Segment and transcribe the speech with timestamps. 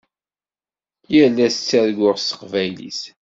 [1.13, 3.01] Yal ass ttarguɣ s teqbaylit.